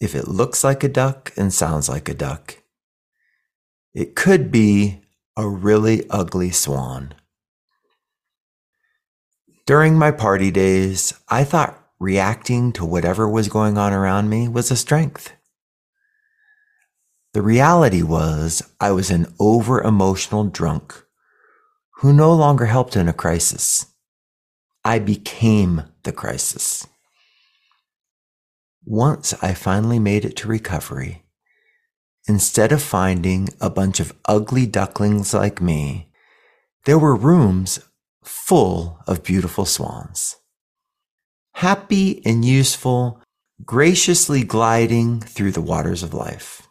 if 0.00 0.14
it 0.14 0.28
looks 0.28 0.64
like 0.64 0.82
a 0.82 0.88
duck 0.88 1.32
and 1.36 1.52
sounds 1.52 1.88
like 1.88 2.08
a 2.08 2.14
duck, 2.14 2.56
it 3.92 4.16
could 4.16 4.50
be 4.50 5.02
a 5.36 5.46
really 5.46 6.08
ugly 6.08 6.50
swan. 6.50 7.14
During 9.66 9.98
my 9.98 10.10
party 10.10 10.50
days, 10.50 11.12
I 11.28 11.44
thought 11.44 11.76
reacting 11.98 12.72
to 12.72 12.84
whatever 12.84 13.28
was 13.28 13.48
going 13.48 13.76
on 13.76 13.92
around 13.92 14.30
me 14.30 14.48
was 14.48 14.70
a 14.70 14.76
strength. 14.76 15.32
The 17.34 17.42
reality 17.42 18.02
was 18.02 18.62
I 18.80 18.90
was 18.90 19.10
an 19.10 19.32
over 19.38 19.80
emotional 19.80 20.44
drunk 20.44 21.04
who 21.98 22.12
no 22.12 22.32
longer 22.34 22.66
helped 22.66 22.96
in 22.96 23.06
a 23.06 23.12
crisis. 23.12 23.86
I 24.84 24.98
became 24.98 25.82
the 26.02 26.12
crisis. 26.12 26.86
Once 28.84 29.34
I 29.42 29.52
finally 29.54 29.98
made 29.98 30.24
it 30.24 30.36
to 30.36 30.48
recovery, 30.48 31.24
instead 32.26 32.72
of 32.72 32.82
finding 32.82 33.48
a 33.60 33.68
bunch 33.68 34.00
of 34.00 34.14
ugly 34.24 34.66
ducklings 34.66 35.34
like 35.34 35.60
me, 35.60 36.10
there 36.86 36.98
were 36.98 37.14
rooms 37.14 37.78
full 38.24 38.98
of 39.06 39.22
beautiful 39.22 39.66
swans. 39.66 40.36
Happy 41.54 42.24
and 42.24 42.44
useful, 42.44 43.22
graciously 43.64 44.44
gliding 44.44 45.20
through 45.20 45.52
the 45.52 45.60
waters 45.60 46.02
of 46.02 46.14
life. 46.14 46.66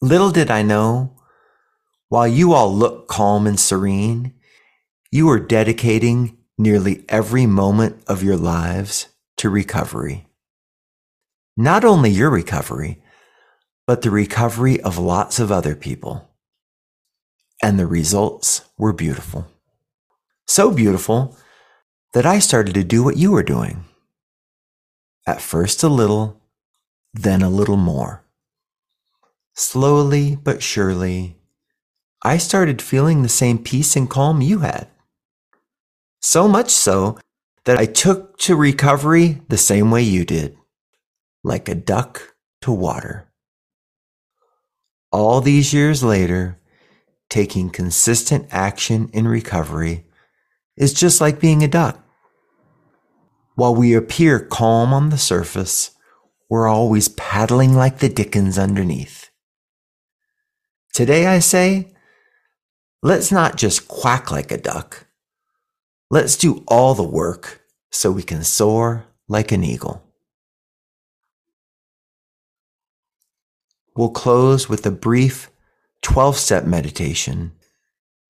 Little 0.00 0.30
did 0.30 0.50
I 0.50 0.62
know, 0.62 1.14
while 2.08 2.26
you 2.26 2.54
all 2.54 2.74
look 2.74 3.06
calm 3.06 3.46
and 3.46 3.60
serene, 3.60 4.32
you 5.10 5.28
are 5.28 5.38
dedicating 5.38 6.38
nearly 6.56 7.04
every 7.08 7.44
moment 7.44 8.02
of 8.06 8.22
your 8.22 8.36
lives 8.36 9.08
to 9.40 9.48
recovery. 9.48 10.26
Not 11.56 11.82
only 11.82 12.10
your 12.10 12.28
recovery, 12.28 13.02
but 13.86 14.02
the 14.02 14.10
recovery 14.10 14.78
of 14.82 14.98
lots 14.98 15.40
of 15.40 15.50
other 15.50 15.74
people. 15.74 16.28
And 17.62 17.78
the 17.78 17.86
results 17.86 18.68
were 18.76 18.92
beautiful. 18.92 19.46
So 20.46 20.70
beautiful 20.70 21.38
that 22.12 22.26
I 22.26 22.38
started 22.38 22.74
to 22.74 22.84
do 22.84 23.02
what 23.02 23.16
you 23.16 23.30
were 23.30 23.42
doing. 23.42 23.86
At 25.26 25.40
first 25.40 25.82
a 25.82 25.88
little, 25.88 26.42
then 27.14 27.40
a 27.40 27.48
little 27.48 27.78
more. 27.78 28.22
Slowly 29.54 30.36
but 30.36 30.62
surely, 30.62 31.38
I 32.22 32.36
started 32.36 32.82
feeling 32.82 33.22
the 33.22 33.30
same 33.30 33.56
peace 33.56 33.96
and 33.96 34.08
calm 34.08 34.42
you 34.42 34.58
had. 34.58 34.88
So 36.20 36.46
much 36.46 36.68
so 36.68 37.18
that 37.64 37.78
I 37.78 37.86
took 37.86 38.38
to 38.38 38.56
recovery 38.56 39.42
the 39.48 39.58
same 39.58 39.90
way 39.90 40.02
you 40.02 40.24
did, 40.24 40.56
like 41.44 41.68
a 41.68 41.74
duck 41.74 42.34
to 42.62 42.72
water. 42.72 43.28
All 45.12 45.40
these 45.40 45.74
years 45.74 46.02
later, 46.02 46.58
taking 47.28 47.70
consistent 47.70 48.46
action 48.50 49.10
in 49.12 49.26
recovery 49.28 50.06
is 50.76 50.94
just 50.94 51.20
like 51.20 51.40
being 51.40 51.62
a 51.62 51.68
duck. 51.68 52.02
While 53.54 53.74
we 53.74 53.94
appear 53.94 54.40
calm 54.40 54.94
on 54.94 55.10
the 55.10 55.18
surface, 55.18 55.90
we're 56.48 56.68
always 56.68 57.08
paddling 57.08 57.74
like 57.74 57.98
the 57.98 58.08
dickens 58.08 58.58
underneath. 58.58 59.30
Today 60.92 61.26
I 61.26 61.38
say, 61.40 61.92
let's 63.02 63.30
not 63.30 63.56
just 63.56 63.86
quack 63.86 64.30
like 64.30 64.50
a 64.50 64.56
duck 64.56 65.06
Let's 66.12 66.36
do 66.36 66.64
all 66.66 66.94
the 66.94 67.04
work 67.04 67.62
so 67.92 68.10
we 68.10 68.24
can 68.24 68.42
soar 68.42 69.06
like 69.28 69.52
an 69.52 69.62
eagle. 69.62 70.02
We'll 73.94 74.10
close 74.10 74.68
with 74.68 74.84
a 74.86 74.90
brief 74.90 75.50
12 76.02 76.36
step 76.36 76.64
meditation 76.64 77.52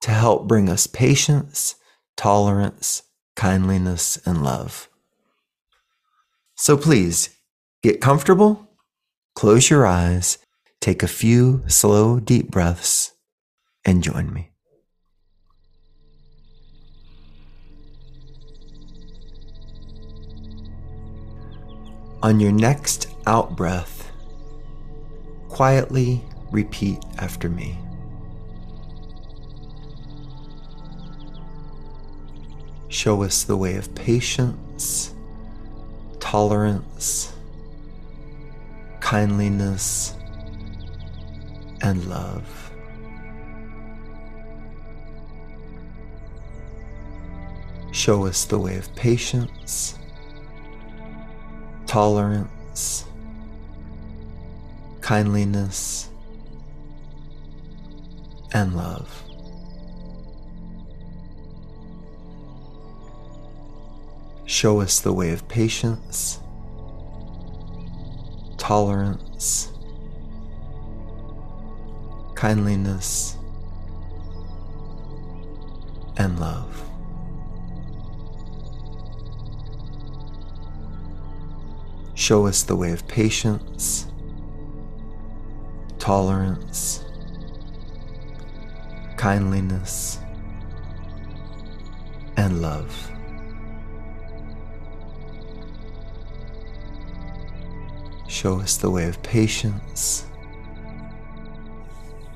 to 0.00 0.10
help 0.10 0.48
bring 0.48 0.68
us 0.68 0.88
patience, 0.88 1.76
tolerance, 2.16 3.04
kindliness, 3.36 4.18
and 4.26 4.42
love. 4.42 4.88
So 6.56 6.76
please 6.76 7.30
get 7.84 8.00
comfortable, 8.00 8.70
close 9.36 9.70
your 9.70 9.86
eyes, 9.86 10.38
take 10.80 11.04
a 11.04 11.08
few 11.08 11.62
slow, 11.68 12.18
deep 12.18 12.50
breaths, 12.50 13.12
and 13.84 14.02
join 14.02 14.32
me. 14.32 14.50
On 22.20 22.40
your 22.40 22.50
next 22.50 23.14
out 23.26 23.54
breath, 23.54 24.10
quietly 25.48 26.20
repeat 26.50 26.98
after 27.18 27.48
me. 27.48 27.78
Show 32.88 33.22
us 33.22 33.44
the 33.44 33.56
way 33.56 33.76
of 33.76 33.94
patience, 33.94 35.14
tolerance, 36.18 37.32
kindliness, 38.98 40.14
and 41.82 42.04
love. 42.06 42.72
Show 47.92 48.26
us 48.26 48.44
the 48.44 48.58
way 48.58 48.76
of 48.76 48.92
patience 48.96 49.94
tolerance, 51.88 53.06
kindliness, 55.00 56.10
and 58.52 58.76
love. 58.76 59.24
Show 64.44 64.80
us 64.80 65.00
the 65.00 65.14
way 65.14 65.30
of 65.30 65.48
patience, 65.48 66.40
tolerance, 68.58 69.72
kindliness, 72.34 73.36
and 76.18 76.38
love. 76.38 76.87
Show 82.18 82.48
us 82.48 82.64
the 82.64 82.74
way 82.74 82.90
of 82.90 83.06
patience, 83.06 84.08
tolerance, 86.00 87.04
kindliness, 89.16 90.18
and 92.36 92.60
love. 92.60 92.92
Show 98.26 98.58
us 98.58 98.78
the 98.78 98.90
way 98.90 99.06
of 99.08 99.22
patience, 99.22 100.26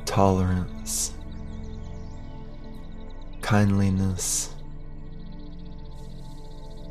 tolerance, 0.04 1.12
kindliness, 3.40 4.54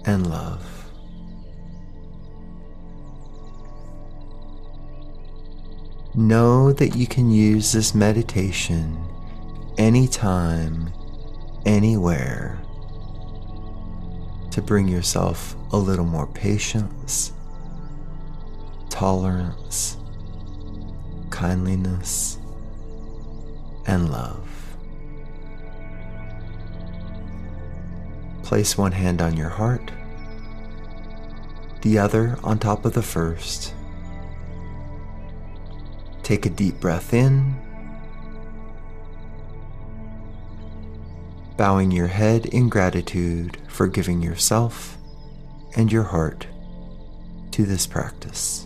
and 0.03 0.29
love. 0.29 0.80
Know 6.13 6.73
that 6.73 6.97
you 6.97 7.07
can 7.07 7.31
use 7.31 7.71
this 7.71 7.95
meditation 7.95 9.01
anytime, 9.77 10.91
anywhere 11.65 12.61
to 14.51 14.61
bring 14.61 14.89
yourself 14.89 15.55
a 15.71 15.77
little 15.77 16.03
more 16.03 16.27
patience, 16.27 17.31
tolerance, 18.89 19.95
kindliness, 21.29 22.37
and 23.87 24.11
love. 24.11 24.49
Place 28.43 28.77
one 28.77 28.91
hand 28.91 29.21
on 29.21 29.37
your 29.37 29.47
heart, 29.47 29.91
the 31.83 31.97
other 31.97 32.37
on 32.43 32.59
top 32.59 32.83
of 32.83 32.91
the 32.91 33.01
first. 33.01 33.73
Take 36.31 36.45
a 36.45 36.49
deep 36.49 36.79
breath 36.79 37.13
in, 37.13 37.53
bowing 41.57 41.91
your 41.91 42.07
head 42.07 42.45
in 42.45 42.69
gratitude 42.69 43.57
for 43.67 43.85
giving 43.85 44.21
yourself 44.23 44.97
and 45.75 45.91
your 45.91 46.03
heart 46.03 46.47
to 47.51 47.65
this 47.65 47.85
practice. 47.85 48.65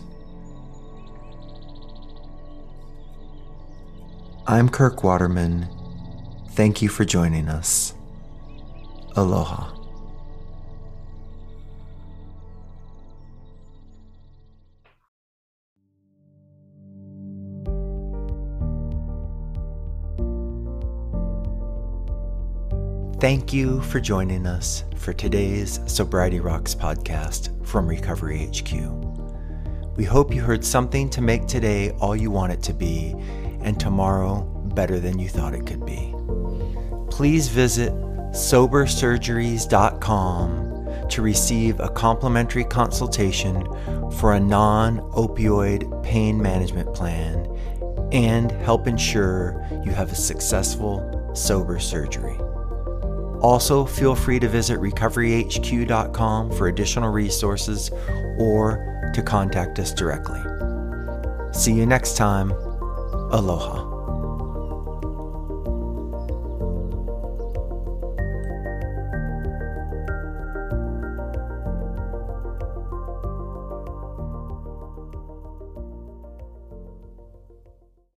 I'm 4.46 4.68
Kirk 4.68 5.02
Waterman. 5.02 5.66
Thank 6.50 6.82
you 6.82 6.88
for 6.88 7.04
joining 7.04 7.48
us. 7.48 7.94
Aloha. 9.16 9.75
Thank 23.18 23.50
you 23.50 23.80
for 23.80 23.98
joining 23.98 24.46
us 24.46 24.84
for 24.96 25.14
today's 25.14 25.80
Sobriety 25.86 26.38
Rocks 26.38 26.74
podcast 26.74 27.66
from 27.66 27.86
Recovery 27.86 28.50
HQ. 28.54 28.74
We 29.96 30.04
hope 30.04 30.34
you 30.34 30.42
heard 30.42 30.62
something 30.62 31.08
to 31.08 31.22
make 31.22 31.46
today 31.46 31.92
all 31.92 32.14
you 32.14 32.30
want 32.30 32.52
it 32.52 32.62
to 32.64 32.74
be 32.74 33.14
and 33.62 33.80
tomorrow 33.80 34.42
better 34.74 35.00
than 35.00 35.18
you 35.18 35.30
thought 35.30 35.54
it 35.54 35.64
could 35.64 35.86
be. 35.86 36.14
Please 37.10 37.48
visit 37.48 37.90
sobersurgeries.com 38.32 41.08
to 41.08 41.22
receive 41.22 41.80
a 41.80 41.88
complimentary 41.88 42.64
consultation 42.64 43.64
for 44.18 44.34
a 44.34 44.40
non 44.40 44.98
opioid 45.12 46.04
pain 46.04 46.42
management 46.42 46.94
plan 46.94 47.46
and 48.12 48.52
help 48.52 48.86
ensure 48.86 49.66
you 49.86 49.92
have 49.92 50.12
a 50.12 50.16
successful 50.16 51.32
sober 51.34 51.78
surgery. 51.78 52.38
Also, 53.40 53.84
feel 53.84 54.14
free 54.14 54.38
to 54.40 54.48
visit 54.48 54.78
recoveryhq.com 54.78 56.50
for 56.52 56.68
additional 56.68 57.10
resources 57.10 57.90
or 58.38 59.10
to 59.14 59.22
contact 59.22 59.78
us 59.78 59.92
directly. 59.92 60.40
See 61.52 61.72
you 61.72 61.86
next 61.86 62.16
time. 62.16 62.50
Aloha. 63.32 63.95